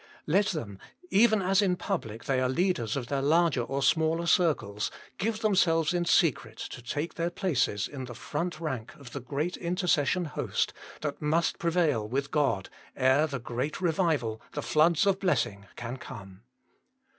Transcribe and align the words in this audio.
Let 0.25 0.47
them, 0.47 0.79
even 1.11 1.43
as 1.43 1.61
in 1.61 1.75
public 1.75 2.23
they 2.23 2.39
are 2.39 2.49
leaders 2.49 2.97
of 2.97 3.05
their 3.05 3.21
larger 3.21 3.61
or 3.61 3.83
smaller 3.83 4.25
circles, 4.25 4.89
give 5.19 5.41
themselves 5.41 5.93
in 5.93 6.05
secret 6.05 6.57
to 6.57 6.81
take 6.81 7.13
their 7.13 7.29
places 7.29 7.87
in 7.87 8.05
the 8.05 8.15
front 8.15 8.59
rank 8.59 8.95
of 8.95 9.11
the 9.11 9.19
great 9.19 9.57
inter 9.57 9.85
cession 9.85 10.25
host, 10.25 10.73
that 11.01 11.21
must 11.21 11.59
prevail 11.59 12.09
with 12.09 12.31
God, 12.31 12.67
ere 12.95 13.27
the 13.27 13.37
great 13.37 13.79
revival, 13.79 14.41
the 14.53 14.63
floods 14.63 15.05
of 15.05 15.19
blessing 15.19 15.67
can 15.75 15.97
come. 15.97 16.41